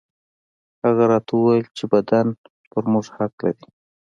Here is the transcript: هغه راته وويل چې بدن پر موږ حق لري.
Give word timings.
هغه 0.83 1.03
راته 1.11 1.31
وويل 1.35 1.65
چې 1.77 1.83
بدن 1.93 2.27
پر 2.71 2.83
موږ 2.91 3.05
حق 3.15 3.33
لري. 3.45 3.65